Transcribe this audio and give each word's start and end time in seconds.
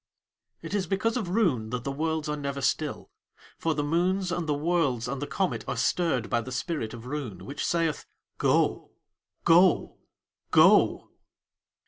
It 0.63 0.73
is 0.73 0.87
because 0.87 1.15
of 1.15 1.29
Roon 1.29 1.69
that 1.69 1.83
the 1.83 1.91
worlds 1.91 2.27
are 2.27 2.35
never 2.35 2.59
still, 2.59 3.11
for 3.59 3.75
the 3.75 3.83
moons 3.83 4.31
and 4.31 4.49
the 4.49 4.53
worlds 4.55 5.07
and 5.07 5.21
the 5.21 5.27
comet 5.27 5.63
are 5.67 5.77
stirred 5.77 6.27
by 6.27 6.41
the 6.41 6.51
spirit 6.51 6.95
of 6.95 7.05
Roon, 7.05 7.45
which 7.45 7.63
saith: 7.63 8.07
"Go! 8.39 8.93
Go! 9.43 9.97
Go!" 10.49 11.11